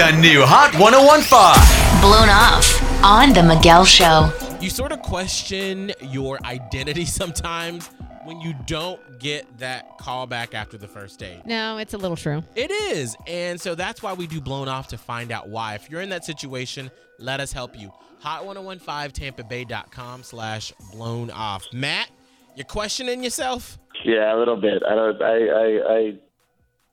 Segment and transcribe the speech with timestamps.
[0.00, 2.00] the new Hot 1015.
[2.00, 4.32] Blown off on The Miguel Show.
[4.58, 7.90] You sort of question your identity sometimes
[8.24, 11.44] when you don't get that call back after the first date.
[11.44, 12.42] No, it's a little true.
[12.54, 13.14] It is.
[13.26, 15.74] And so that's why we do Blown Off to find out why.
[15.74, 17.92] If you're in that situation, let us help you.
[18.24, 21.66] Hot1015tampabay.com slash blown off.
[21.74, 22.08] Matt,
[22.56, 23.78] you're questioning yourself?
[24.02, 24.82] Yeah, a little bit.
[24.82, 25.20] I don't.
[25.20, 25.46] I.
[25.46, 25.94] I.
[25.94, 26.14] I,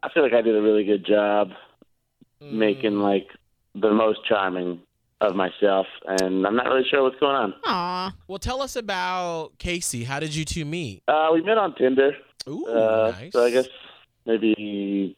[0.04, 1.52] I feel like I did a really good job
[2.42, 3.28] making like
[3.76, 4.82] the most charming
[5.20, 7.54] of myself, and I'm not really sure what's going on.
[7.66, 8.14] Aw.
[8.28, 10.04] Well, tell us about Casey.
[10.04, 11.04] How did you two meet?
[11.08, 12.12] Uh, we met on Tinder,
[12.48, 13.34] Ooh, uh, nice.
[13.34, 13.68] so I guess
[14.26, 15.18] maybe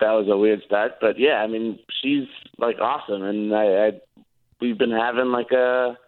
[0.00, 2.26] that was a weird start, but yeah, I mean, she's
[2.58, 3.92] like awesome, and I, I
[4.60, 5.98] we've been having like a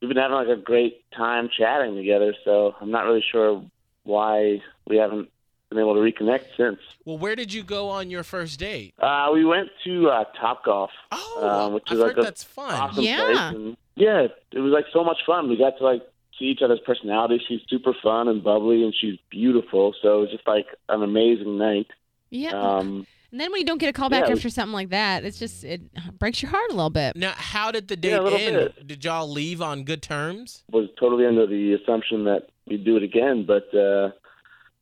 [0.00, 2.34] we've been having like a great time chatting together.
[2.44, 3.64] So I'm not really sure
[4.04, 5.30] why we haven't
[5.74, 6.78] been able to reconnect since.
[7.04, 8.94] Well, where did you go on your first date?
[8.98, 10.90] Uh, we went to uh, Top Golf.
[11.10, 12.72] Oh, Um, which I've like heard that's fun.
[12.74, 13.22] awesome Yeah.
[13.24, 13.38] place.
[13.60, 15.48] And yeah, it was like so much fun.
[15.48, 16.02] We got to like
[16.38, 17.40] see each other's personalities.
[17.46, 19.94] She's super fun and bubbly, and she's beautiful.
[20.02, 21.86] So it was just like an amazing night.
[22.30, 22.50] Yeah.
[22.52, 25.24] Um, and then when you don't get a call back yeah, after something like that,
[25.24, 25.80] it's just it
[26.18, 27.16] breaks your heart a little bit.
[27.16, 28.56] Now, how did the date Yeah, end?
[28.76, 28.86] bit.
[28.86, 30.64] Did y'all leave on good terms?
[30.70, 34.21] was totally under the assumption that we'd do it again, but uh, it's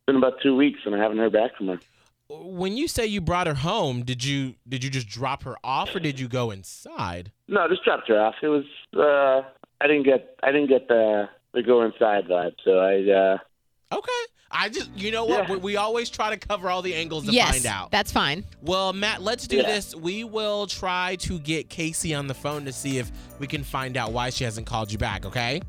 [0.07, 1.79] been about two weeks, and I haven't heard back from her.
[2.29, 5.93] When you say you brought her home, did you did you just drop her off
[5.93, 7.31] or did you go inside?
[7.49, 8.35] No, just dropped her off.
[8.41, 8.63] It was
[8.95, 9.41] uh,
[9.81, 13.37] I didn't get I didn't get the the go inside vibe, so I uh,
[13.97, 14.11] Okay.
[14.49, 15.47] I just you know what?
[15.49, 15.55] Yeah.
[15.55, 17.91] We, we always try to cover all the angles to yes, find out.
[17.91, 18.45] that's fine.
[18.61, 19.63] Well, Matt, let's do Yeah.
[19.63, 19.93] this.
[19.93, 23.97] We will try to get Casey on the phone to see if we can find
[23.97, 25.61] out why she hasn't called you back, okay?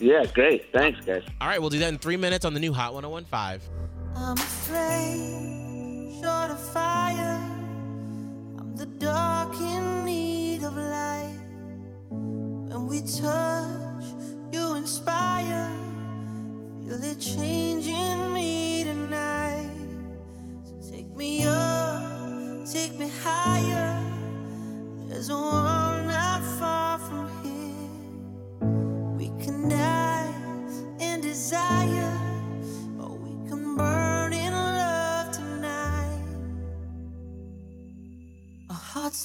[0.00, 0.72] Yeah, great.
[0.72, 1.22] Thanks, guys.
[1.40, 3.60] All right, we'll do that in three minutes on the new Hot 1015.
[4.16, 7.38] I'm a flame, short of fire.
[8.58, 11.38] I'm the dark in need of light.
[12.08, 13.49] When we touch,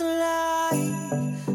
[0.01, 1.55] alive,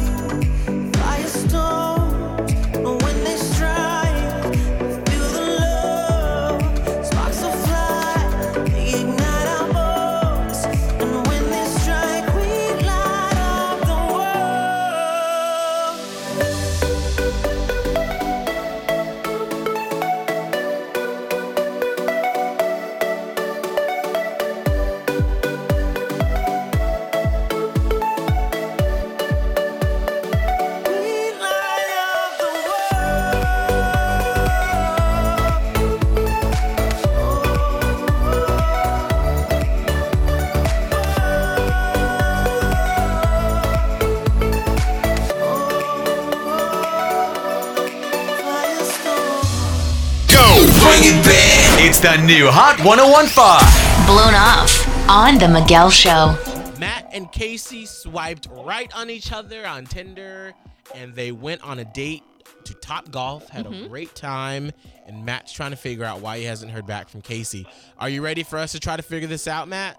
[51.83, 54.05] It's the new Hot 1015.
[54.05, 56.37] Blown off on The Miguel Show.
[56.79, 60.53] Matt and Casey swiped right on each other on Tinder
[60.93, 62.21] and they went on a date
[62.65, 63.87] to Top Golf, had a mm-hmm.
[63.87, 64.71] great time,
[65.07, 67.65] and Matt's trying to figure out why he hasn't heard back from Casey.
[67.97, 69.97] Are you ready for us to try to figure this out, Matt?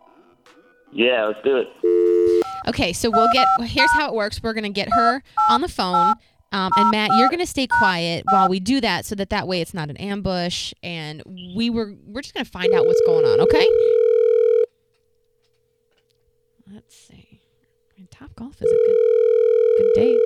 [0.93, 2.45] Yeah, let's do it.
[2.69, 3.49] Okay, so we'll get.
[3.59, 4.41] Here's how it works.
[4.41, 5.21] We're gonna get her
[5.51, 6.15] on the phone,
[6.53, 9.61] um, and Matt, you're gonna stay quiet while we do that, so that that way
[9.61, 11.23] it's not an ambush, and
[11.57, 13.41] we were we're just gonna find out what's going on.
[13.41, 13.67] Okay.
[16.73, 17.41] Let's see.
[17.91, 18.97] I mean, Top Golf is a good
[19.79, 20.21] good date.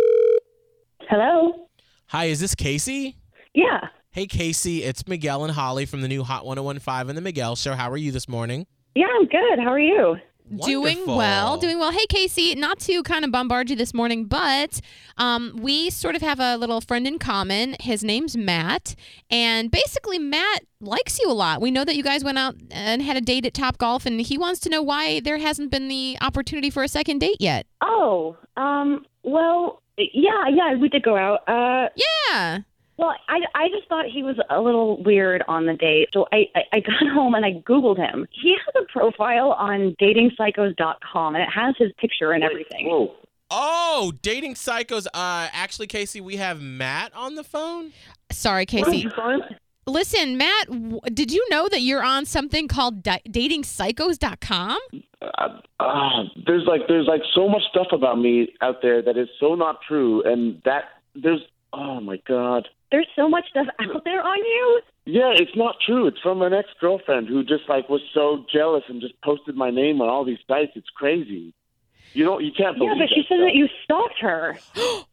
[1.08, 1.69] Hello?
[2.08, 3.17] Hi, is this Casey?
[3.55, 3.88] Yeah.
[4.11, 7.75] Hey, Casey, it's Miguel and Holly from the new Hot 1015 and the Miguel Show.
[7.75, 8.67] How are you this morning?
[8.94, 9.58] Yeah, I'm good.
[9.58, 10.17] How are you?
[10.65, 11.91] Doing well, doing well.
[11.91, 14.81] Hey, Casey, not to kind of bombard you this morning, but
[15.19, 17.75] um, we sort of have a little friend in common.
[17.81, 18.95] His name's Matt,
[19.29, 21.61] and basically, Matt likes you a lot.
[21.61, 24.21] We know that you guys went out and had a date at Top Golf, and
[24.21, 27.67] he wants to know why there hasn't been the opportunity for a second date yet.
[27.81, 31.41] Oh, um, well, yeah, yeah, we did go out.
[31.49, 31.89] Uh,
[32.31, 32.59] Yeah.
[32.99, 36.09] Well, I, I just thought he was a little weird on the date.
[36.13, 38.27] So I, I, I got home and I Googled him.
[38.31, 42.89] He has a profile on datingpsychos.com and it has his picture and everything.
[42.89, 43.15] Whoa.
[43.51, 45.07] Oh, dating psychos.
[45.07, 47.93] Uh, actually, Casey, we have Matt on the phone.
[48.33, 49.09] Sorry, Casey.
[49.89, 54.79] Listen, Matt, w- did you know that you're on something called di- datingpsychos.com?
[55.23, 59.29] Uh, uh, there's like there's like so much stuff about me out there that is
[59.39, 60.85] so not true, and that
[61.15, 61.41] there's
[61.73, 62.69] oh my god.
[62.91, 64.81] There's so much stuff out there on you.
[65.06, 66.06] Yeah, it's not true.
[66.06, 69.71] It's from an ex girlfriend who just like was so jealous and just posted my
[69.71, 70.73] name on all these sites.
[70.75, 71.53] It's crazy.
[72.12, 72.97] You don't you can't believe it.
[72.99, 73.47] Yeah, but she that said stuff.
[73.47, 74.59] that you stalked her.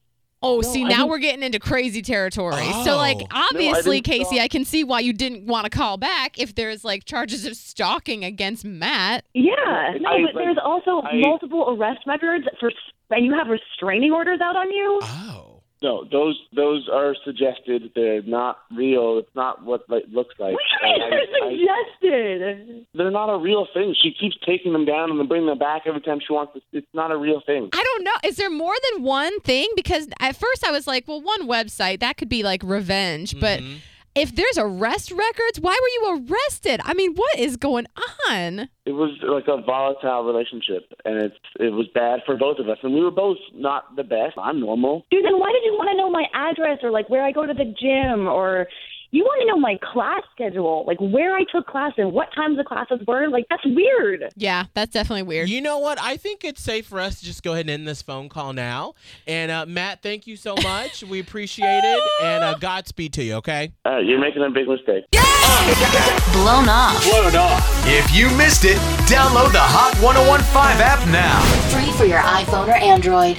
[0.46, 2.66] Oh, No, see, I now didn't- we're getting into crazy territory.
[2.84, 2.98] So, oh.
[2.98, 3.46] like, Oh.
[3.50, 4.40] obviously, didn't Casey, stalk.
[4.42, 7.56] I can see why you didn't want to call back if there's like charges of
[7.56, 9.24] stalking against Matt.
[9.34, 9.54] Yeah.
[10.02, 12.74] No, I, but like, there's also I- multiple arrest records for,
[13.12, 15.00] and you have restraining orders out on you.
[15.02, 15.33] Oh.
[15.84, 17.92] No, those those are suggested.
[17.94, 19.18] They're not real.
[19.18, 20.54] It's not what it looks like.
[20.54, 22.86] What do you mean And I- I- they're suggested?
[22.96, 23.94] they're not a real thing.
[24.02, 26.62] She keeps taking them down and then bringing them back every time she wants to.
[26.72, 27.70] It's not a real thing.
[27.74, 28.14] I don't know.
[28.24, 29.68] Is there more than one thing?
[29.76, 33.38] Because at first I was like, well, one website, that could be like revenge.
[33.40, 33.76] But Mhm.
[34.15, 36.81] If there's arrest records, why were you arrested?
[36.83, 37.88] I mean, what is going
[38.30, 38.69] on?
[38.86, 42.77] It was like a volatile relationship, and it's it was bad for both of us.
[42.83, 44.38] And we were both not the best.
[44.38, 45.06] I'm normal.
[45.10, 47.45] Dude, then why did you want to know my address or like where I go
[47.45, 48.68] to the gym or
[49.13, 52.57] you want to know my class schedule, like where I took class and what times
[52.57, 53.30] the classes were?
[53.30, 54.25] Like that's weird.
[54.36, 55.50] Yeah, that's definitely weird.
[55.50, 56.00] You know what?
[56.01, 58.54] I think it's safe for us to just go ahead and end this phone call
[58.54, 58.95] now.
[59.27, 61.04] And uh, Matt, thank you so much.
[61.04, 62.04] we appreciate it.
[62.24, 63.71] And uh, Godspeed to you, okay?
[63.86, 65.06] Uh, you're making a big mistake.
[66.33, 67.04] Blown off.
[67.04, 67.88] Blown off.
[67.88, 68.77] If you missed it,
[69.07, 71.39] download the Hot 1015 app now.
[71.69, 73.38] Free for your iPhone or Android.